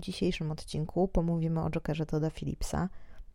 Dzisiejszym 0.00 0.50
odcinku 0.50 1.08
pomówimy 1.08 1.62
o 1.62 1.70
Jokerze 1.70 2.06
Toda 2.06 2.30
Phillipsa. 2.30 2.88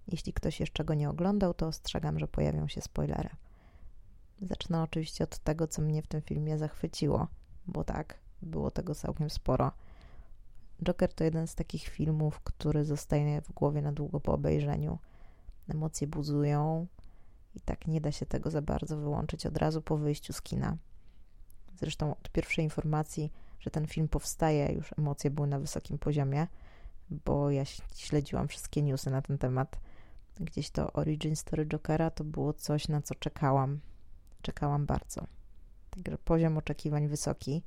Jeśli 0.08 0.33
ktoś 0.33 0.60
jeszcze 0.60 0.85
go 0.85 0.93
nie 0.93 1.09
oglądał, 1.09 1.53
to 1.53 1.67
ostrzegam, 1.67 2.19
że 2.19 2.27
pojawią 2.27 2.67
się 2.67 2.81
spoilery. 2.81 3.29
Zacznę 4.41 4.81
oczywiście 4.84 5.23
od 5.23 5.39
tego, 5.39 5.68
co 5.68 5.81
mnie 5.81 6.02
w 6.02 6.07
tym 6.07 6.21
filmie 6.21 6.57
zachwyciło, 6.57 7.28
bo 7.68 7.84
tak, 7.84 8.20
było 8.41 8.71
tego 8.71 8.96
całkiem 8.96 9.29
sporo. 9.29 9.71
Joker 10.84 11.13
to 11.13 11.23
jeden 11.23 11.47
z 11.47 11.55
takich 11.55 11.84
filmów, 11.88 12.39
który 12.39 12.86
zostaje 12.86 13.42
w 13.42 13.52
głowie 13.52 13.82
na 13.82 13.92
długo 13.92 14.20
po 14.20 14.34
obejrzeniu. 14.34 15.00
Emocje 15.68 16.07
buzują 16.07 16.88
i 17.55 17.59
tak 17.59 17.88
nie 17.88 18.02
da 18.02 18.11
się 18.11 18.25
tego 18.25 18.52
za 18.52 18.61
bardzo 18.61 18.98
wyłączyć 18.98 19.45
od 19.45 19.57
razu 19.57 19.82
po 19.82 19.98
wyjściu 19.98 20.34
z 20.34 20.41
kina. 20.41 20.77
Zresztą 21.75 22.11
od 22.11 22.30
pierwszej 22.30 22.64
informacji, 22.64 23.32
że 23.64 23.71
ten 23.71 23.88
film 23.88 24.07
powstaje, 24.07 24.73
już 24.73 24.93
emocje 24.98 25.32
były 25.32 25.48
na 25.48 25.59
wysokim 25.59 25.98
poziomie, 25.98 26.48
bo 27.09 27.52
ja 27.52 27.66
śledziłam 27.95 28.48
wszystkie 28.48 28.81
newsy 28.81 29.12
na 29.12 29.21
ten 29.21 29.38
temat. 29.38 29.80
Gdzieś 30.40 30.70
to 30.70 30.94
Origin 30.94 31.35
Story 31.35 31.66
Jokera 31.66 32.12
to 32.12 32.23
było 32.23 32.54
coś, 32.54 32.88
na 32.88 33.02
co 33.02 33.16
czekałam. 33.16 33.80
Czekałam 34.41 34.85
bardzo. 34.85 35.27
Także 35.90 36.18
poziom 36.18 36.57
oczekiwań 36.57 37.07
wysoki. 37.07 37.63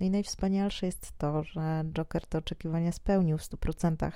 No 0.00 0.06
i 0.06 0.10
najwspanialsze 0.10 0.86
jest 0.86 1.18
to, 1.18 1.42
że 1.42 1.84
Joker 1.92 2.26
te 2.26 2.38
oczekiwania 2.38 2.92
spełnił 2.92 3.38
w 3.38 3.42
100%. 3.42 4.12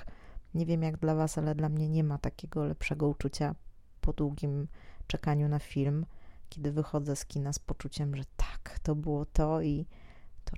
Nie 0.53 0.65
wiem 0.65 0.83
jak 0.83 0.97
dla 0.97 1.15
Was, 1.15 1.37
ale 1.37 1.55
dla 1.55 1.69
mnie 1.69 1.89
nie 1.89 2.03
ma 2.03 2.17
takiego 2.17 2.65
lepszego 2.65 3.07
uczucia 3.07 3.55
po 4.01 4.13
długim 4.13 4.67
czekaniu 5.07 5.47
na 5.47 5.59
film, 5.59 6.05
kiedy 6.49 6.71
wychodzę 6.71 7.15
z 7.15 7.25
kina 7.25 7.53
z 7.53 7.59
poczuciem, 7.59 8.15
że 8.15 8.23
tak, 8.37 8.79
to 8.79 8.95
było 8.95 9.25
to 9.25 9.61
i 9.61 9.85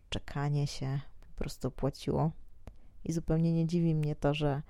czekanie 0.09 0.67
się 0.67 0.99
po 1.21 1.39
prostu 1.39 1.67
opłaciło. 1.67 2.31
I 3.03 3.13
zupełnie 3.13 3.53
nie 3.53 3.67
dziwi 3.67 3.95
mnie 3.95 4.15
to, 4.15 4.33
że 4.33 4.61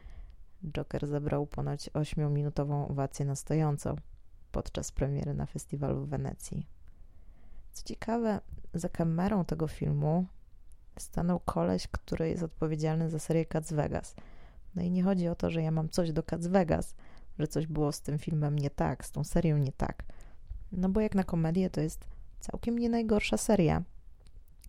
Joker 0.72 1.08
zebrał 1.08 1.48
ponad 1.48 1.80
8-minutową 1.80 2.92
owację 2.92 3.26
na 3.26 3.36
stojąco 3.36 3.96
podczas 4.52 4.92
premiery 4.92 5.34
na 5.34 5.46
festiwalu 5.46 6.06
w 6.06 6.10
Wenecji. 6.10 6.68
Co 7.72 7.84
ciekawe, 7.84 8.42
za 8.74 8.90
kamerą 8.90 9.46
tego 9.46 9.68
filmu 9.68 10.26
stanął 11.00 11.40
koleś, 11.40 11.88
który 11.88 12.30
jest 12.30 12.44
odpowiedzialny 12.44 13.10
za 13.10 13.20
serię 13.20 13.46
Cats 13.46 13.74
Vegas. 13.74 14.16
No 14.76 14.82
i 14.82 14.92
nie 14.92 15.04
chodzi 15.04 15.28
o 15.28 15.36
to, 15.36 15.50
że 15.50 15.62
ja 15.62 15.72
mam 15.72 15.90
coś 15.90 16.12
do 16.12 16.24
Cats 16.24 16.48
Vegas, 16.48 16.96
że 17.40 17.48
coś 17.48 17.68
było 17.68 17.92
z 17.92 18.02
tym 18.02 18.20
filmem 18.20 18.60
nie 18.60 18.70
tak, 18.70 19.06
z 19.06 19.12
tą 19.12 19.24
serią 19.24 19.58
nie 19.58 19.72
tak. 19.72 20.04
No 20.72 20.90
bo 20.90 21.02
jak 21.02 21.16
na 21.16 21.24
komedię 21.24 21.70
to 21.70 21.82
jest 21.82 22.08
całkiem 22.40 22.80
nie 22.80 22.90
najgorsza 22.90 23.38
seria. 23.38 23.84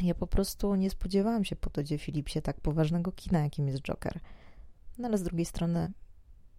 Ja 0.02 0.14
po 0.14 0.26
prostu 0.26 0.74
nie 0.74 0.90
spodziewałam 0.90 1.44
się 1.44 1.56
po 1.56 1.70
Todzie 1.70 1.98
Philipsie 1.98 2.42
tak 2.42 2.60
poważnego 2.60 3.12
kina, 3.12 3.40
jakim 3.40 3.68
jest 3.68 3.82
Joker. 3.82 4.20
No 4.98 5.08
ale 5.08 5.18
z 5.18 5.22
drugiej 5.22 5.46
strony 5.46 5.92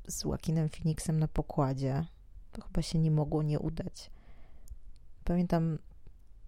z 0.07 0.23
Joaquinem 0.23 0.69
Phoenixem 0.69 1.19
na 1.19 1.27
pokładzie 1.27 2.05
to 2.51 2.61
chyba 2.61 2.81
się 2.81 2.99
nie 2.99 3.11
mogło 3.11 3.43
nie 3.43 3.59
udać. 3.59 4.11
Pamiętam 5.23 5.77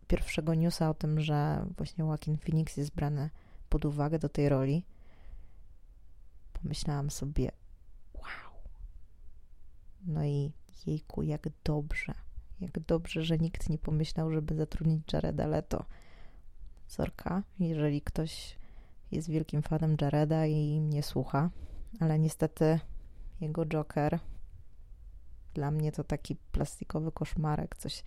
pierwszego 0.08 0.54
newsa 0.54 0.90
o 0.90 0.94
tym, 0.94 1.20
że 1.20 1.66
właśnie 1.78 2.04
Joaquin 2.06 2.38
Phoenix 2.38 2.78
jest 2.78 2.96
brany 2.96 3.30
pod 3.70 3.86
uwagę 3.86 4.20
do 4.20 4.30
tej 4.30 4.50
roli. 4.50 4.86
Pomyślałam 6.54 7.10
sobie, 7.10 7.52
wow. 8.14 8.54
No 10.06 10.26
i 10.26 10.52
jejku, 10.86 11.24
jak 11.24 11.48
dobrze. 11.64 12.14
Jak 12.60 12.80
dobrze, 12.80 13.24
że 13.24 13.38
nikt 13.38 13.70
nie 13.70 13.78
pomyślał, 13.78 14.32
żeby 14.32 14.56
zatrudnić 14.56 15.14
Jareda 15.14 15.48
Leto. 15.48 15.86
Sorka, 16.92 17.44
jeżeli 17.60 18.02
ktoś 18.02 18.58
jest 19.12 19.30
wielkim 19.30 19.62
fanem 19.62 19.96
Jareda 20.02 20.46
i 20.46 20.82
mnie 20.82 21.04
słucha, 21.04 21.50
ale 22.00 22.20
niestety 22.20 22.80
jego 23.42 23.66
Joker 23.66 24.20
dla 25.54 25.72
mnie 25.72 25.92
to 25.92 26.04
taki 26.04 26.36
plastikowy 26.36 27.12
koszmarek, 27.12 27.76
coś 27.76 28.04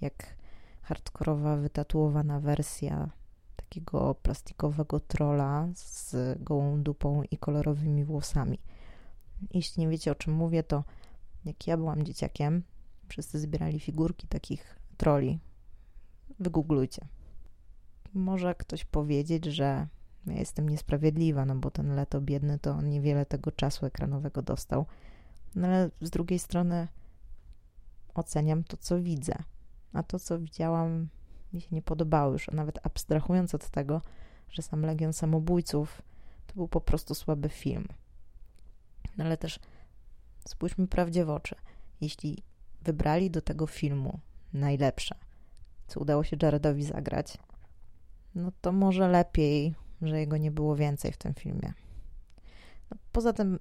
jak 0.00 0.36
hardkorowa, 0.82 1.56
wytatuowana 1.56 2.40
wersja 2.40 3.10
takiego 3.56 4.14
plastikowego 4.14 5.00
trola 5.00 5.68
z 5.74 6.14
gołą 6.42 6.82
dupą 6.82 7.22
i 7.30 7.38
kolorowymi 7.38 8.04
włosami. 8.04 8.58
Jeśli 9.54 9.80
nie 9.80 9.88
wiecie 9.88 10.12
o 10.12 10.14
czym 10.14 10.34
mówię, 10.34 10.62
to 10.62 10.84
jak 11.44 11.66
ja 11.66 11.76
byłam 11.76 12.02
dzieciakiem, 12.02 12.62
wszyscy 13.08 13.38
zbierali 13.38 13.80
figurki 13.80 14.28
takich 14.28 14.78
troli. 14.96 15.38
Wygooglujcie. 16.40 17.19
Może 18.14 18.54
ktoś 18.54 18.84
powiedzieć, 18.84 19.44
że 19.44 19.86
ja 20.26 20.34
jestem 20.34 20.68
niesprawiedliwa, 20.68 21.44
no 21.44 21.54
bo 21.54 21.70
ten 21.70 21.94
leto 21.94 22.20
biedny 22.20 22.58
to 22.58 22.70
on 22.70 22.88
niewiele 22.88 23.26
tego 23.26 23.52
czasu 23.52 23.86
ekranowego 23.86 24.42
dostał. 24.42 24.86
No 25.54 25.68
ale 25.68 25.90
z 26.00 26.10
drugiej 26.10 26.38
strony 26.38 26.88
oceniam 28.14 28.64
to, 28.64 28.76
co 28.76 29.00
widzę. 29.00 29.34
A 29.92 30.02
to, 30.02 30.18
co 30.18 30.38
widziałam, 30.38 31.08
mi 31.52 31.60
się 31.60 31.68
nie 31.72 31.82
podobało 31.82 32.32
już, 32.32 32.48
a 32.48 32.52
nawet 32.52 32.86
abstrahując 32.86 33.54
od 33.54 33.70
tego, 33.70 34.02
że 34.50 34.62
sam 34.62 34.82
Legion 34.82 35.12
Samobójców 35.12 36.02
to 36.46 36.54
był 36.54 36.68
po 36.68 36.80
prostu 36.80 37.14
słaby 37.14 37.48
film. 37.48 37.88
No 39.16 39.24
ale 39.24 39.36
też 39.36 39.60
spójrzmy 40.48 40.86
prawdzie 40.86 41.24
w 41.24 41.30
oczy. 41.30 41.54
Jeśli 42.00 42.42
wybrali 42.82 43.30
do 43.30 43.42
tego 43.42 43.66
filmu 43.66 44.20
najlepsze, 44.52 45.14
co 45.86 46.00
udało 46.00 46.24
się 46.24 46.36
Jaredowi 46.42 46.84
zagrać, 46.84 47.38
no 48.34 48.52
to 48.60 48.72
może 48.72 49.08
lepiej, 49.08 49.74
że 50.02 50.20
jego 50.20 50.36
nie 50.36 50.50
było 50.50 50.76
więcej 50.76 51.12
w 51.12 51.16
tym 51.16 51.34
filmie. 51.34 51.72
No, 52.90 52.96
poza 53.12 53.32
tym 53.32 53.58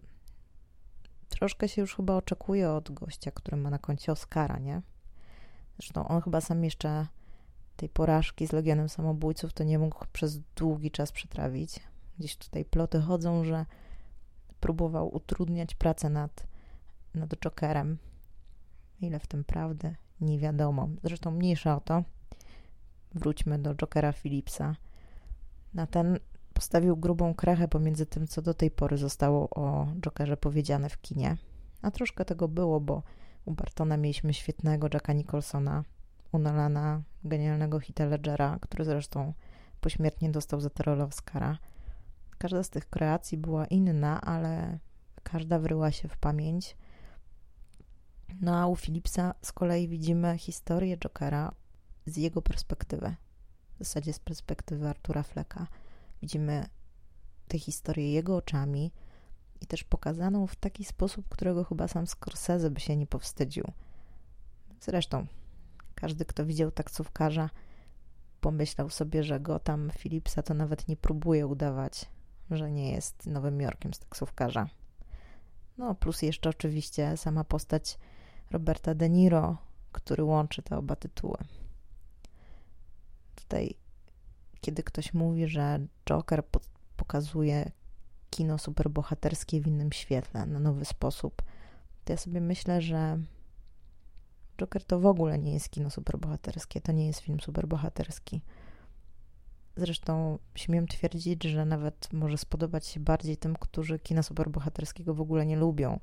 troszkę 1.30 1.68
się 1.68 1.82
już 1.82 1.96
chyba 1.96 2.16
oczekuje 2.16 2.72
od 2.72 2.92
gościa, 2.92 3.32
który 3.32 3.58
ma 3.58 3.70
na 3.70 3.80
koncie 3.80 4.12
Oscara, 4.12 4.60
nie? 4.60 4.82
Zresztą 5.80 6.08
on 6.08 6.22
chyba 6.22 6.42
sam 6.42 6.64
jeszcze 6.64 7.08
tej 7.76 7.90
porażki 7.90 8.48
z 8.48 8.52
Legionem 8.52 8.90
Samobójców 8.90 9.54
to 9.54 9.64
nie 9.64 9.80
mógł 9.80 10.06
przez 10.14 10.40
długi 10.40 10.92
czas 10.92 11.12
przetrawić. 11.12 11.80
Gdzieś 12.20 12.38
tutaj 12.38 12.66
ploty 12.66 13.02
chodzą, 13.02 13.44
że 13.44 13.66
próbował 14.60 15.16
utrudniać 15.16 15.76
pracę 15.76 16.10
nad, 16.10 16.48
nad 17.16 17.30
Jokerem. 17.30 17.98
Ile 19.02 19.20
w 19.20 19.28
tym 19.28 19.44
prawdy? 19.44 19.96
Nie 20.22 20.40
wiadomo. 20.40 20.90
Zresztą 21.04 21.32
mniejsza 21.32 21.76
o 21.76 21.80
to. 21.80 22.04
Wróćmy 23.20 23.60
do 23.60 23.76
Jokera 23.76 24.14
Philipsa. 24.14 24.76
Na 25.74 25.88
ten 25.88 26.20
postawił 26.54 26.98
grubą 26.98 27.34
krechę 27.34 27.68
pomiędzy 27.68 28.06
tym, 28.06 28.28
co 28.28 28.42
do 28.42 28.54
tej 28.54 28.72
pory 28.72 28.98
zostało 28.98 29.50
o 29.50 29.88
Jokerze 30.02 30.38
powiedziane 30.38 30.90
w 30.90 31.02
kinie. 31.02 31.38
A 31.82 31.92
troszkę 31.92 32.26
tego 32.26 32.48
było, 32.48 32.80
bo 32.80 33.04
u 33.46 33.52
Bartona 33.52 33.98
mieliśmy 33.98 34.34
świetnego 34.34 34.88
Jacka 34.94 35.14
Nicholsona, 35.14 35.84
u 36.32 36.40
Nolana 36.40 37.02
genialnego 37.24 37.80
Hita 37.80 38.06
Ledgera, 38.06 38.60
który 38.62 38.86
zresztą 38.86 39.34
pośmiertnie 39.82 40.30
dostał 40.32 40.62
za 40.62 40.70
rolę 40.80 41.04
Oscara. 41.04 41.58
Każda 42.38 42.64
z 42.64 42.70
tych 42.70 42.90
kreacji 42.90 43.38
była 43.38 43.66
inna, 43.66 44.22
ale 44.22 44.80
każda 45.24 45.60
wryła 45.60 45.92
się 45.92 46.08
w 46.08 46.18
pamięć. 46.18 46.78
No 48.42 48.58
a 48.58 48.68
u 48.68 48.76
Philipsa 48.76 49.36
z 49.42 49.52
kolei 49.52 49.88
widzimy 49.88 50.38
historię 50.38 50.98
Jokera 50.98 51.52
z 52.06 52.18
jego 52.18 52.42
perspektywy. 52.42 53.16
W 53.76 53.80
zasadzie 53.80 54.14
z 54.14 54.20
perspektywy 54.20 54.90
Artura 54.90 55.24
Fleka. 55.24 55.68
Widzimy 56.22 56.66
tę 57.48 57.60
historię 57.60 58.14
jego 58.14 58.38
oczami 58.38 58.92
i 59.62 59.66
też 59.66 59.84
pokazaną 59.84 60.48
w 60.48 60.56
taki 60.56 60.86
sposób, 60.86 61.30
którego 61.30 61.64
chyba 61.64 61.88
sam 61.88 62.08
Scorsese 62.08 62.70
by 62.70 62.80
się 62.80 62.96
nie 62.96 63.08
powstydził. 63.08 63.72
Zresztą, 64.82 65.28
każdy, 65.96 66.26
kto 66.26 66.46
widział 66.46 66.72
taksówkarza, 66.72 67.50
pomyślał 68.42 68.90
sobie, 68.90 69.24
że 69.24 69.40
go 69.40 69.60
tam 69.60 69.92
Philipsa 69.98 70.44
to 70.44 70.54
nawet 70.54 70.88
nie 70.88 70.98
próbuje 70.98 71.48
udawać, 71.48 72.06
że 72.52 72.72
nie 72.72 72.92
jest 72.92 73.28
Nowym 73.28 73.62
Jorkiem 73.62 73.94
z 73.94 74.00
taksówkarza. 74.00 74.70
No, 75.78 75.96
plus 75.96 76.22
jeszcze 76.22 76.50
oczywiście 76.50 77.18
sama 77.18 77.44
postać 77.44 77.98
Roberta 78.52 78.96
De 78.96 79.10
Niro, 79.10 79.58
który 79.92 80.24
łączy 80.24 80.62
te 80.62 80.78
oba 80.78 80.96
tytuły. 80.96 81.38
Tutaj, 83.50 83.76
kiedy 84.62 84.84
ktoś 84.84 85.14
mówi, 85.14 85.48
że 85.48 85.80
Joker 86.06 86.44
pokazuje 86.98 87.72
kino 88.30 88.58
superbohaterskie 88.58 89.62
w 89.62 89.68
innym 89.68 89.92
świetle, 89.92 90.46
na 90.46 90.60
nowy 90.60 90.86
sposób, 90.86 91.42
to 92.06 92.14
ja 92.14 92.18
sobie 92.18 92.42
myślę, 92.42 92.82
że 92.82 93.20
Joker 94.58 94.84
to 94.84 95.00
w 95.00 95.06
ogóle 95.06 95.40
nie 95.40 95.54
jest 95.54 95.70
kino 95.70 95.90
superbohaterskie, 95.90 96.82
to 96.82 96.92
nie 96.92 97.08
jest 97.08 97.20
film 97.20 97.40
superbohaterski. 97.40 98.42
Zresztą 99.76 100.40
śmiem 100.56 100.88
twierdzić, 100.88 101.44
że 101.44 101.66
nawet 101.66 102.14
może 102.14 102.38
spodobać 102.38 102.88
się 102.88 103.00
bardziej 103.00 103.38
tym, 103.38 103.56
którzy 103.56 104.00
kina 104.00 104.24
superbohaterskiego 104.24 105.14
w 105.14 105.22
ogóle 105.22 105.46
nie 105.46 105.58
lubią. 105.58 106.00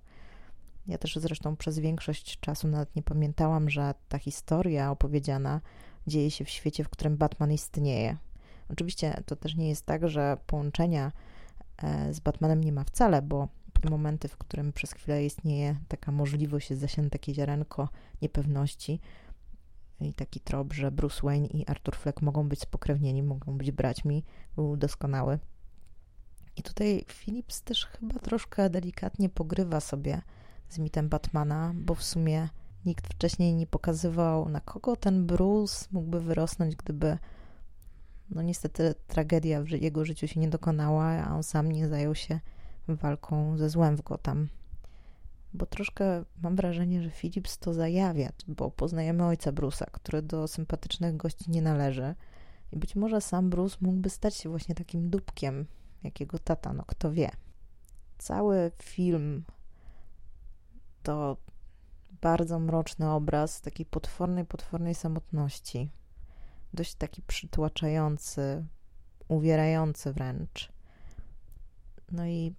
Ja 0.87 0.99
też 0.99 1.17
zresztą 1.17 1.57
przez 1.57 1.79
większość 1.79 2.41
czasu 2.41 2.69
nawet 2.69 2.97
nie 2.97 3.03
pamiętałam, 3.03 3.71
że 3.71 3.95
ta 4.09 4.19
historia 4.19 4.91
opowiedziana 4.91 5.61
dzieje 6.07 6.31
się 6.31 6.45
w 6.45 6.51
świecie, 6.51 6.85
w 6.85 6.89
którym 6.89 7.17
Batman 7.17 7.53
istnieje. 7.53 8.17
Oczywiście 8.69 9.23
to 9.27 9.37
też 9.37 9.55
nie 9.55 9.69
jest 9.69 9.87
tak, 9.87 10.09
że 10.09 10.37
połączenia 10.47 11.13
e, 11.83 12.15
z 12.15 12.21
Batmanem 12.21 12.65
nie 12.65 12.73
ma 12.73 12.85
wcale, 12.85 13.23
bo 13.23 13.49
momenty, 13.91 14.29
w 14.29 14.37
którym 14.37 14.73
przez 14.73 14.93
chwilę 14.93 15.25
istnieje 15.25 15.77
taka 15.89 16.13
możliwość, 16.13 16.71
jest 16.71 16.83
zasiane 16.83 17.11
takie 17.11 17.35
ziarenko 17.35 17.89
niepewności 18.23 19.01
i 20.01 20.15
taki 20.15 20.41
trop, 20.41 20.73
że 20.73 20.91
Bruce 20.91 21.21
Wayne 21.23 21.47
i 21.47 21.67
Arthur 21.67 21.97
Fleck 21.97 22.23
mogą 22.23 22.49
być 22.49 22.61
spokrewnieni, 22.61 23.23
mogą 23.23 23.59
być 23.59 23.73
braćmi, 23.73 24.25
był 24.57 24.77
doskonały. 24.77 25.39
I 26.57 26.63
tutaj 26.63 27.05
Phillips 27.09 27.63
też 27.63 27.87
chyba 27.87 28.19
troszkę 28.19 28.71
delikatnie 28.71 29.29
pogrywa 29.29 29.81
sobie 29.81 30.23
z 30.69 30.79
mitem 30.79 31.09
Batmana, 31.09 31.73
bo 31.75 31.95
w 31.95 32.03
sumie 32.03 32.49
nikt 32.87 33.15
wcześniej 33.15 33.55
nie 33.55 33.67
pokazywał, 33.67 34.49
na 34.49 34.61
kogo 34.61 34.97
ten 34.97 35.27
Bruce 35.27 35.87
mógłby 35.93 36.21
wyrosnąć, 36.21 36.77
gdyby 36.77 37.19
no 38.31 38.43
niestety 38.43 38.95
tragedia 39.07 39.63
w 39.63 39.69
jego 39.69 40.05
życiu 40.05 40.29
się 40.29 40.41
nie 40.41 40.49
dokonała, 40.49 41.05
a 41.05 41.35
on 41.35 41.43
sam 41.43 41.73
nie 41.73 41.89
zajął 41.89 42.15
się 42.15 42.41
walką 42.89 43.59
ze 43.59 43.71
złem 43.71 43.97
w 43.97 44.03
Gotham. 44.03 44.49
Bo 45.55 45.67
troszkę 45.67 46.25
mam 46.43 46.57
wrażenie, 46.57 47.03
że 47.03 47.11
Phillips 47.11 47.59
to 47.59 47.75
zajawia, 47.75 48.33
bo 48.49 48.71
poznajemy 48.71 49.25
ojca 49.25 49.53
Bruce'a, 49.53 49.87
który 49.93 50.23
do 50.23 50.49
sympatycznych 50.49 51.17
gości 51.17 51.51
nie 51.51 51.63
należy. 51.63 52.15
I 52.73 52.77
być 52.77 52.97
może 52.97 53.21
sam 53.21 53.51
Bruce 53.51 53.77
mógłby 53.81 54.11
stać 54.11 54.35
się 54.35 54.49
właśnie 54.49 54.75
takim 54.75 55.11
dupkiem, 55.11 55.67
jakiego 56.03 56.39
tata, 56.39 56.73
no 56.73 56.85
kto 56.87 57.13
wie. 57.13 57.31
Cały 58.19 58.71
film 58.83 59.45
to 61.03 61.37
bardzo 62.21 62.59
mroczny 62.59 63.11
obraz 63.11 63.61
takiej 63.61 63.87
potwornej, 63.87 64.45
potwornej 64.45 64.95
samotności. 64.95 65.91
Dość 66.75 66.95
taki 66.95 67.23
przytłaczający, 67.23 68.67
uwierający 69.29 70.13
wręcz. 70.13 70.73
No 72.13 72.27
i 72.27 72.55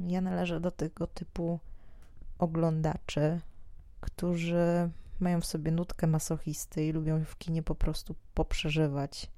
ja 0.00 0.20
należę 0.20 0.60
do 0.60 0.70
tego 0.70 1.06
typu 1.06 1.60
oglądaczy, 2.38 3.40
którzy 4.00 4.90
mają 5.20 5.40
w 5.40 5.46
sobie 5.46 5.70
nutkę 5.70 6.06
masochisty 6.06 6.86
i 6.86 6.92
lubią 6.92 7.24
w 7.24 7.38
kinie 7.38 7.62
po 7.62 7.74
prostu 7.74 8.14
poprzeżywać, 8.34 9.30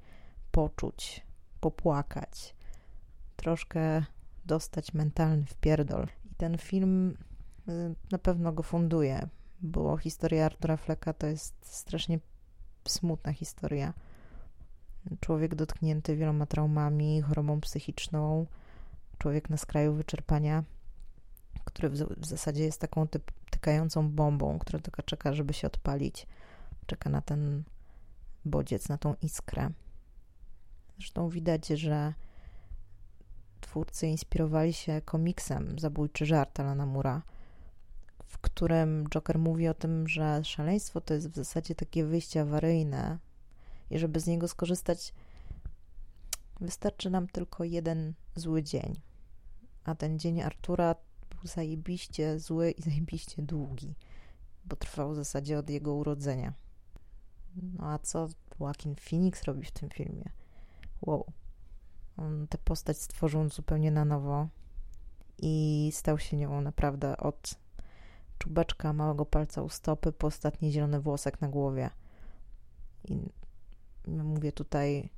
poczuć, 0.50 1.26
popłakać, 1.60 2.54
troszkę 3.36 4.04
dostać 4.44 4.94
mentalny 4.94 5.46
wpierdol. 5.46 6.06
I 6.30 6.34
ten 6.34 6.58
film 6.58 7.16
na 8.10 8.18
pewno 8.18 8.52
go 8.52 8.62
funduje, 8.62 9.28
bo 9.60 9.96
historia 9.96 10.46
Artura 10.46 10.76
Fleka 10.76 11.12
to 11.12 11.26
jest 11.26 11.54
strasznie 11.62 12.18
smutna 12.88 13.32
historia. 13.32 13.94
Człowiek 15.20 15.54
dotknięty 15.54 16.16
wieloma 16.16 16.46
traumami, 16.46 17.22
chorobą 17.22 17.60
psychiczną, 17.60 18.46
człowiek 19.18 19.50
na 19.50 19.56
skraju 19.56 19.94
wyczerpania, 19.94 20.64
który 21.64 21.88
w, 21.88 21.94
w 21.94 22.26
zasadzie 22.26 22.64
jest 22.64 22.80
taką 22.80 23.08
typ, 23.08 23.32
tykającą 23.50 24.10
bombą, 24.10 24.58
która 24.58 24.78
tylko 24.78 25.02
czeka, 25.02 25.32
żeby 25.32 25.52
się 25.52 25.66
odpalić. 25.66 26.26
Czeka 26.86 27.10
na 27.10 27.20
ten 27.20 27.62
bodziec, 28.44 28.88
na 28.88 28.98
tą 28.98 29.14
iskrę. 29.22 29.70
Zresztą 30.98 31.28
widać, 31.28 31.68
że 31.68 32.14
twórcy 33.60 34.06
inspirowali 34.06 34.72
się 34.72 35.00
komiksem 35.04 35.78
Zabójczy 35.78 36.26
żart 36.26 36.60
Alana 36.60 36.86
Mura, 36.86 37.22
w 38.36 38.38
którym 38.38 39.08
Joker 39.08 39.38
mówi 39.38 39.68
o 39.68 39.74
tym, 39.74 40.08
że 40.08 40.44
szaleństwo 40.44 41.00
to 41.00 41.14
jest 41.14 41.28
w 41.28 41.36
zasadzie 41.36 41.74
takie 41.74 42.04
wyjście 42.04 42.40
awaryjne 42.40 43.18
i 43.90 43.98
żeby 43.98 44.20
z 44.20 44.26
niego 44.26 44.48
skorzystać, 44.48 45.14
wystarczy 46.60 47.10
nam 47.10 47.26
tylko 47.26 47.64
jeden 47.64 48.14
zły 48.34 48.62
dzień. 48.62 49.00
A 49.84 49.94
ten 49.94 50.18
dzień 50.18 50.42
Artura 50.42 50.94
był 51.30 51.46
zajebiście 51.46 52.38
zły 52.38 52.70
i 52.70 52.82
zajebiście 52.82 53.42
długi, 53.42 53.94
bo 54.64 54.76
trwał 54.76 55.12
w 55.12 55.16
zasadzie 55.16 55.58
od 55.58 55.70
jego 55.70 55.94
urodzenia. 55.94 56.52
No 57.56 57.90
a 57.92 57.98
co 57.98 58.28
Joaquin 58.60 58.94
Phoenix 58.94 59.44
robi 59.44 59.64
w 59.64 59.70
tym 59.70 59.90
filmie? 59.90 60.30
Wow. 61.02 61.32
On 62.16 62.46
tę 62.48 62.58
postać 62.58 62.98
stworzył 62.98 63.48
zupełnie 63.48 63.90
na 63.90 64.04
nowo 64.04 64.48
i 65.38 65.90
stał 65.94 66.18
się 66.18 66.36
nią 66.36 66.60
naprawdę 66.60 67.16
od 67.16 67.65
czubeczka 68.38 68.92
małego 68.92 69.26
palca 69.26 69.62
u 69.62 69.68
stopy 69.68 70.12
po 70.12 70.26
ostatni 70.26 70.72
zielony 70.72 71.00
włosek 71.00 71.40
na 71.40 71.48
głowie. 71.48 71.90
I 73.04 73.18
mówię 74.06 74.52
tutaj 74.52 75.10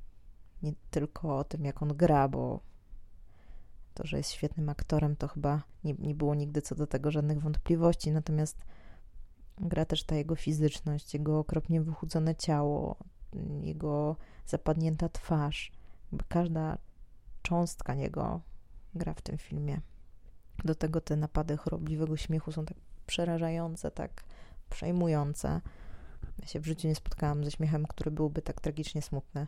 nie 0.63 0.73
tylko 0.91 1.37
o 1.37 1.43
tym, 1.43 1.65
jak 1.65 1.83
on 1.83 1.97
gra, 1.97 2.27
bo 2.27 2.59
to, 3.93 4.07
że 4.07 4.17
jest 4.17 4.31
świetnym 4.31 4.69
aktorem, 4.69 5.15
to 5.15 5.27
chyba 5.27 5.63
nie, 5.83 5.93
nie 5.93 6.15
było 6.15 6.35
nigdy 6.35 6.61
co 6.61 6.75
do 6.75 6.87
tego 6.87 7.11
żadnych 7.11 7.39
wątpliwości. 7.41 8.11
Natomiast 8.11 8.65
gra 9.57 9.85
też 9.85 10.03
ta 10.03 10.15
jego 10.15 10.35
fizyczność, 10.35 11.13
jego 11.13 11.39
okropnie 11.39 11.81
wychudzone 11.81 12.35
ciało, 12.35 12.95
jego 13.61 14.15
zapadnięta 14.45 15.09
twarz. 15.09 15.71
Każda 16.27 16.77
cząstka 17.41 17.95
niego 17.95 18.41
gra 18.95 19.13
w 19.13 19.21
tym 19.21 19.37
filmie. 19.37 19.81
Do 20.65 20.75
tego 20.75 21.01
te 21.01 21.15
napady 21.15 21.57
chorobliwego 21.57 22.17
śmiechu 22.17 22.51
są 22.51 22.65
tak 22.65 22.77
przerażające, 23.09 23.91
tak 23.91 24.23
przejmujące. 24.69 25.61
Ja 26.39 26.47
się 26.47 26.59
w 26.59 26.65
życiu 26.65 26.87
nie 26.87 26.95
spotkałam 26.95 27.43
ze 27.43 27.51
śmiechem, 27.51 27.85
który 27.85 28.11
byłby 28.11 28.41
tak 28.41 28.61
tragicznie 28.61 29.01
smutny. 29.01 29.47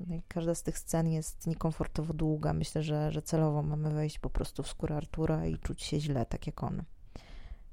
No 0.00 0.16
każda 0.28 0.54
z 0.54 0.62
tych 0.62 0.78
scen 0.78 1.08
jest 1.08 1.46
niekomfortowo 1.46 2.14
długa. 2.14 2.52
Myślę, 2.52 2.82
że, 2.82 3.12
że 3.12 3.22
celowo 3.22 3.62
mamy 3.62 3.90
wejść 3.90 4.18
po 4.18 4.30
prostu 4.30 4.62
w 4.62 4.68
skórę 4.68 4.96
Artura 4.96 5.46
i 5.46 5.58
czuć 5.58 5.82
się 5.82 6.00
źle, 6.00 6.26
tak 6.26 6.46
jak 6.46 6.62
on. 6.62 6.82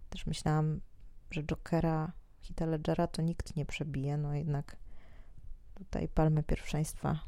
Też 0.09 0.25
myślałam, 0.25 0.81
że 1.31 1.43
Jokera, 1.43 2.11
Hita 2.41 2.65
Ledgera 2.65 3.07
to 3.07 3.21
nikt 3.21 3.55
nie 3.55 3.65
przebije, 3.65 4.17
no 4.17 4.33
jednak 4.33 4.77
tutaj 5.75 6.07
palmę 6.07 6.43
pierwszeństwa 6.43 7.19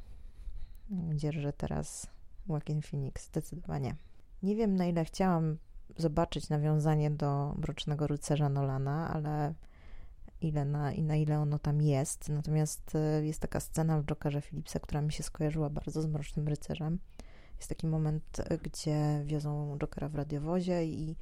dzierży 1.15 1.53
teraz 1.53 2.07
Joaquin 2.49 2.81
Phoenix, 2.81 3.27
zdecydowanie. 3.27 3.95
Nie 4.43 4.55
wiem, 4.55 4.75
na 4.75 4.85
ile 4.85 5.05
chciałam 5.05 5.57
zobaczyć 5.97 6.49
nawiązanie 6.49 7.11
do 7.11 7.53
Mrocznego 7.57 8.07
Rycerza 8.07 8.49
Nolana, 8.49 9.09
ale 9.13 9.53
ile 10.41 10.65
na, 10.65 10.93
i 10.93 11.03
na 11.03 11.15
ile 11.15 11.39
ono 11.39 11.59
tam 11.59 11.81
jest. 11.81 12.29
Natomiast 12.29 12.95
e, 12.95 13.25
jest 13.25 13.39
taka 13.39 13.59
scena 13.59 14.01
w 14.01 14.05
Jokerze 14.05 14.41
Philipsa, 14.41 14.79
która 14.79 15.01
mi 15.01 15.11
się 15.11 15.23
skojarzyła 15.23 15.69
bardzo 15.69 16.01
z 16.01 16.05
Mrocznym 16.05 16.47
Rycerzem. 16.47 16.99
Jest 17.57 17.69
taki 17.69 17.87
moment, 17.87 18.23
e, 18.39 18.57
gdzie 18.57 19.23
wiozą 19.25 19.77
Jokera 19.77 20.09
w 20.09 20.15
radiowozie 20.15 20.85
i 20.85 21.15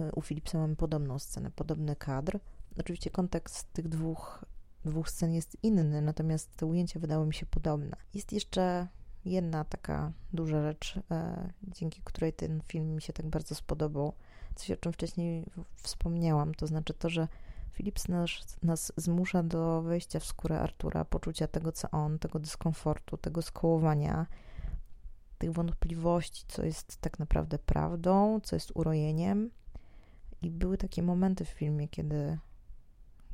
e, 0.00 0.12
u 0.12 0.22
Philipsa 0.22 0.58
mamy 0.58 0.76
podobną 0.76 1.18
scenę, 1.18 1.50
podobny 1.50 1.96
kadr. 1.96 2.38
Oczywiście 2.80 3.10
kontekst 3.10 3.72
tych 3.72 3.88
dwóch, 3.88 4.44
dwóch 4.84 5.10
scen 5.10 5.32
jest 5.32 5.56
inny, 5.62 6.02
natomiast 6.02 6.56
te 6.56 6.66
ujęcia 6.66 7.00
wydały 7.00 7.26
mi 7.26 7.34
się 7.34 7.46
podobne. 7.46 7.96
Jest 8.14 8.32
jeszcze 8.32 8.88
jedna 9.26 9.64
taka 9.64 10.12
duża 10.32 10.62
rzecz, 10.62 11.00
e, 11.10 11.48
dzięki 11.62 12.00
której 12.04 12.32
ten 12.32 12.60
film 12.68 12.94
mi 12.94 13.02
się 13.02 13.12
tak 13.12 13.26
bardzo 13.26 13.54
spodobał, 13.54 14.12
coś 14.54 14.70
o 14.70 14.76
czym 14.76 14.92
wcześniej 14.92 15.44
wspomniałam, 15.74 16.54
to 16.54 16.66
znaczy 16.66 16.94
to, 16.94 17.08
że 17.08 17.28
Philips 17.72 18.08
nas, 18.08 18.30
nas 18.62 18.92
zmusza 18.96 19.42
do 19.42 19.82
wejścia 19.82 20.20
w 20.20 20.24
skórę 20.24 20.60
Artura, 20.60 21.04
poczucia 21.04 21.46
tego, 21.46 21.72
co 21.72 21.90
on, 21.90 22.18
tego 22.18 22.38
dyskomfortu, 22.38 23.16
tego 23.16 23.42
skołowania, 23.42 24.26
tych 25.38 25.52
wątpliwości, 25.52 26.44
co 26.48 26.64
jest 26.64 26.96
tak 27.00 27.18
naprawdę 27.18 27.58
prawdą, 27.58 28.40
co 28.40 28.56
jest 28.56 28.72
urojeniem. 28.74 29.50
I 30.42 30.50
były 30.50 30.78
takie 30.78 31.02
momenty 31.02 31.44
w 31.44 31.48
filmie, 31.48 31.88
kiedy 31.88 32.38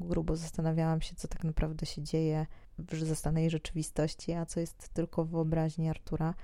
grubo 0.00 0.36
zastanawiałam 0.36 1.00
się, 1.00 1.14
co 1.14 1.28
tak 1.28 1.44
naprawdę 1.44 1.86
się 1.86 2.02
dzieje 2.02 2.46
w 2.78 3.04
zastanej 3.04 3.50
rzeczywistości, 3.50 4.32
a 4.32 4.46
co 4.46 4.60
jest 4.60 4.88
tylko 4.88 5.24
w 5.24 5.30
wyobraźni 5.30 5.88
Artura. 5.88 6.34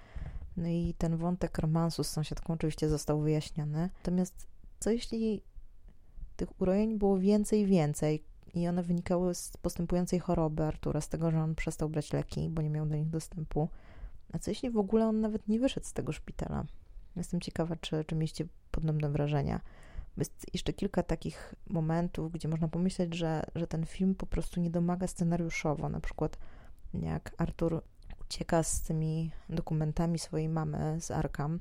No 0.56 0.68
i 0.68 0.94
ten 0.98 1.16
wątek 1.16 1.58
romansu 1.58 2.04
z 2.04 2.08
sąsiadką 2.08 2.52
oczywiście 2.52 2.88
został 2.88 3.20
wyjaśniony. 3.20 3.90
Natomiast 3.96 4.46
co 4.80 4.90
jeśli 4.90 5.42
tych 6.36 6.60
urojeń 6.60 6.98
było 6.98 7.18
więcej 7.18 7.60
i 7.60 7.66
więcej 7.66 8.24
i 8.54 8.68
one 8.68 8.82
wynikały 8.82 9.34
z 9.34 9.56
postępującej 9.56 10.18
choroby 10.18 10.62
Artura, 10.62 11.00
z 11.00 11.08
tego, 11.08 11.30
że 11.30 11.42
on 11.42 11.54
przestał 11.54 11.88
brać 11.88 12.12
leki, 12.12 12.48
bo 12.48 12.62
nie 12.62 12.70
miał 12.70 12.86
do 12.86 12.96
nich 12.96 13.10
dostępu. 13.10 13.68
A 14.32 14.38
co 14.38 14.50
jeśli 14.50 14.70
w 14.70 14.78
ogóle 14.78 15.06
on 15.06 15.20
nawet 15.20 15.48
nie 15.48 15.60
wyszedł 15.60 15.86
z 15.86 15.92
tego 15.92 16.12
szpitala? 16.12 16.64
Jestem 17.16 17.40
ciekawa, 17.40 17.76
czy, 17.76 18.04
czy 18.04 18.14
mieliście 18.14 18.46
podobne 18.70 19.10
wrażenia. 19.10 19.60
Jest 20.18 20.46
jeszcze 20.54 20.72
kilka 20.72 21.02
takich 21.02 21.54
momentów, 21.66 22.32
gdzie 22.32 22.48
można 22.48 22.68
pomyśleć, 22.68 23.14
że, 23.14 23.44
że 23.54 23.66
ten 23.66 23.86
film 23.86 24.14
po 24.14 24.26
prostu 24.26 24.60
nie 24.60 24.70
domaga 24.70 25.06
scenariuszowo. 25.06 25.88
Na 25.88 26.00
przykład 26.00 26.38
jak 26.94 27.34
Artur 27.38 27.82
ucieka 28.20 28.62
z 28.62 28.82
tymi 28.82 29.30
dokumentami 29.48 30.18
swojej 30.18 30.48
mamy 30.48 31.00
z 31.00 31.10
Arkam 31.10 31.60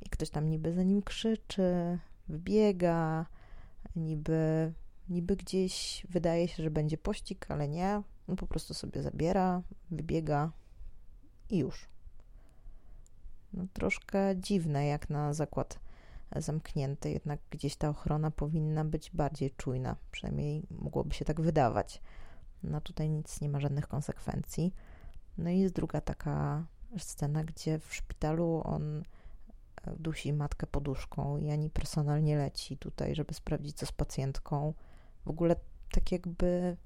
i 0.00 0.10
ktoś 0.10 0.30
tam 0.30 0.50
niby 0.50 0.72
za 0.72 0.82
nim 0.82 1.02
krzyczy, 1.02 1.98
wbiega, 2.28 3.26
niby, 3.96 4.72
niby 5.08 5.36
gdzieś 5.36 6.06
wydaje 6.08 6.48
się, 6.48 6.62
że 6.62 6.70
będzie 6.70 6.98
pościg, 6.98 7.46
ale 7.48 7.68
nie. 7.68 8.02
On 8.28 8.36
po 8.36 8.46
prostu 8.46 8.74
sobie 8.74 9.02
zabiera, 9.02 9.62
wybiega 9.90 10.52
i 11.50 11.58
już. 11.58 11.88
no, 13.52 13.66
troszkę 13.72 14.36
dziwne 14.36 14.86
jak 14.86 15.10
na 15.10 15.34
zakład 15.34 15.89
zamknięty, 16.36 17.10
jednak 17.10 17.40
gdzieś 17.50 17.76
ta 17.76 17.88
ochrona 17.88 18.30
powinna 18.30 18.84
być 18.84 19.10
bardziej 19.10 19.50
czujna, 19.50 19.96
przynajmniej 20.10 20.62
mogłoby 20.70 21.14
się 21.14 21.24
tak 21.24 21.40
wydawać. 21.40 22.02
No 22.62 22.80
tutaj 22.80 23.10
nic 23.10 23.40
nie 23.40 23.48
ma 23.48 23.60
żadnych 23.60 23.88
konsekwencji. 23.88 24.74
No 25.38 25.50
i 25.50 25.58
jest 25.58 25.74
druga 25.74 26.00
taka 26.00 26.66
scena, 26.98 27.44
gdzie 27.44 27.78
w 27.78 27.94
szpitalu 27.94 28.62
on 28.64 28.98
e, 28.98 29.02
dusi 29.98 30.32
matkę 30.32 30.66
poduszką 30.66 31.36
i 31.38 31.50
ani 31.50 31.70
personal 31.70 32.22
nie 32.22 32.36
leci 32.38 32.76
tutaj, 32.78 33.14
żeby 33.14 33.34
sprawdzić, 33.34 33.76
co 33.76 33.86
z 33.86 33.92
pacjentką. 33.92 34.74
W 35.24 35.30
ogóle 35.30 35.56
tak 35.92 36.12
jakby 36.12 36.76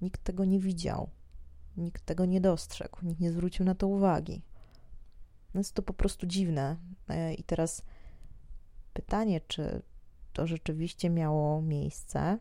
nikt 0.00 0.24
tego 0.24 0.44
nie 0.44 0.60
widział, 0.60 1.08
nikt 1.76 2.04
tego 2.04 2.24
nie 2.24 2.40
dostrzegł, 2.40 2.98
nikt 3.02 3.20
nie 3.20 3.32
zwrócił 3.32 3.64
na 3.64 3.74
to 3.74 3.86
uwagi. 3.86 4.42
No 5.54 5.60
jest 5.60 5.74
to 5.74 5.82
po 5.82 5.92
prostu 5.92 6.26
dziwne. 6.26 6.76
E, 7.08 7.34
I 7.34 7.44
teraz 7.44 7.82
pytanie, 8.92 9.40
czy 9.40 9.82
to 10.32 10.46
rzeczywiście 10.46 11.10
miało 11.10 11.62
miejsce, 11.62 12.38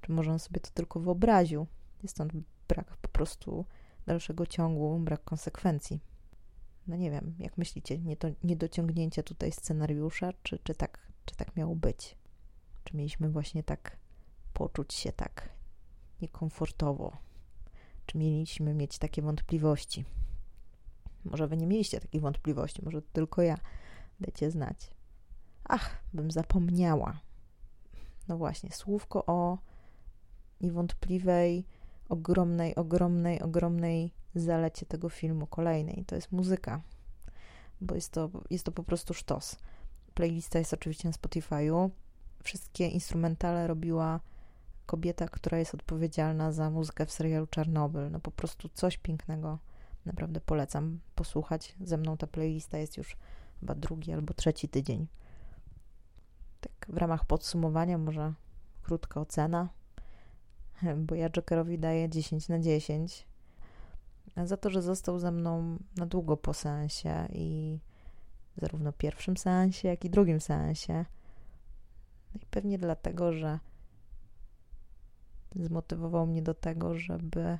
czy 0.00 0.12
może 0.12 0.32
on 0.32 0.38
sobie 0.38 0.60
to 0.60 0.70
tylko 0.70 1.00
wyobraził. 1.00 1.66
Jest 2.02 2.14
stąd 2.14 2.32
brak 2.68 2.96
po 2.96 3.08
prostu 3.08 3.64
dalszego 4.06 4.46
ciągu, 4.46 4.98
brak 4.98 5.24
konsekwencji. 5.24 6.00
No 6.86 6.96
nie 6.96 7.10
wiem, 7.10 7.34
jak 7.38 7.58
myślicie, 7.58 7.98
nie 7.98 8.16
to 8.16 8.28
niedociągnięcie 8.44 9.22
tutaj 9.22 9.52
scenariusza, 9.52 10.32
czy, 10.42 10.58
czy, 10.58 10.74
tak, 10.74 11.12
czy 11.24 11.36
tak 11.36 11.56
miało 11.56 11.76
być? 11.76 12.16
Czy 12.84 12.96
mieliśmy 12.96 13.30
właśnie 13.30 13.62
tak 13.62 13.96
poczuć 14.52 14.94
się 14.94 15.12
tak 15.12 15.48
niekomfortowo? 16.22 17.16
Czy 18.06 18.18
mieliśmy 18.18 18.74
mieć 18.74 18.98
takie 18.98 19.22
wątpliwości? 19.22 20.04
Może 21.24 21.48
wy 21.48 21.56
nie 21.56 21.66
mieliście 21.66 22.00
takich 22.00 22.20
wątpliwości, 22.20 22.84
może 22.84 23.02
tylko 23.02 23.42
ja. 23.42 23.58
Dajcie 24.20 24.50
znać. 24.50 24.90
Ach, 25.64 26.02
bym 26.12 26.30
zapomniała. 26.30 27.20
No 28.28 28.36
właśnie, 28.36 28.72
słówko 28.72 29.26
o 29.26 29.58
niewątpliwej, 30.60 31.64
ogromnej, 32.08 32.74
ogromnej, 32.74 33.42
ogromnej 33.42 34.12
zalecie 34.34 34.86
tego 34.86 35.08
filmu 35.08 35.46
kolejnej. 35.46 36.04
To 36.06 36.14
jest 36.14 36.32
muzyka, 36.32 36.80
bo 37.80 37.94
jest 37.94 38.12
to, 38.12 38.30
jest 38.50 38.64
to 38.64 38.72
po 38.72 38.84
prostu 38.84 39.14
sztos. 39.14 39.56
Playlista 40.14 40.58
jest 40.58 40.74
oczywiście 40.74 41.08
na 41.08 41.14
Spotify'u. 41.14 41.90
Wszystkie 42.42 42.88
instrumentale 42.88 43.66
robiła 43.66 44.20
kobieta, 44.86 45.28
która 45.28 45.58
jest 45.58 45.74
odpowiedzialna 45.74 46.52
za 46.52 46.70
muzykę 46.70 47.06
w 47.06 47.12
serialu 47.12 47.46
Czarnobyl. 47.46 48.10
No 48.10 48.20
po 48.20 48.30
prostu 48.30 48.68
coś 48.68 48.98
pięknego. 48.98 49.58
Naprawdę 50.06 50.40
polecam 50.40 51.00
posłuchać. 51.14 51.74
Ze 51.80 51.96
mną 51.96 52.16
ta 52.16 52.26
playlista 52.26 52.78
jest 52.78 52.96
już 52.96 53.16
chyba 53.60 53.74
drugi 53.74 54.12
albo 54.12 54.34
trzeci 54.34 54.68
tydzień. 54.68 55.06
Tak 56.82 56.90
w 56.90 56.96
ramach 56.96 57.24
podsumowania 57.24 57.98
może 57.98 58.32
krótka 58.82 59.20
ocena, 59.20 59.68
bo 61.06 61.14
ja 61.14 61.30
Jokerowi 61.30 61.78
daję 61.78 62.08
10 62.08 62.48
na 62.48 62.58
10 62.58 63.26
za 64.44 64.56
to, 64.56 64.70
że 64.70 64.82
został 64.82 65.18
ze 65.18 65.30
mną 65.30 65.78
na 65.96 66.06
długo 66.06 66.36
po 66.36 66.54
seansie 66.54 67.28
i 67.32 67.78
zarówno 68.56 68.92
pierwszym 68.92 69.36
seansie, 69.36 69.88
jak 69.88 70.04
i 70.04 70.10
drugim 70.10 70.40
seansie. 70.40 71.04
No 72.34 72.40
i 72.42 72.46
pewnie 72.46 72.78
dlatego, 72.78 73.32
że 73.32 73.58
zmotywował 75.56 76.26
mnie 76.26 76.42
do 76.42 76.54
tego, 76.54 76.94
żeby 76.94 77.58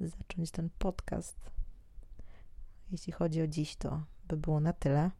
zacząć 0.00 0.50
ten 0.50 0.70
podcast. 0.78 1.50
Jeśli 2.90 3.12
chodzi 3.12 3.42
o 3.42 3.46
dziś, 3.46 3.76
to 3.76 4.02
by 4.28 4.36
było 4.36 4.60
na 4.60 4.72
tyle. 4.72 5.10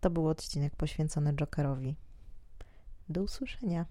To 0.00 0.10
był 0.10 0.28
odcinek 0.28 0.76
poświęcony 0.76 1.34
Jokerowi. 1.34 2.05
Do 3.08 3.22
usłyszenia. 3.22 3.84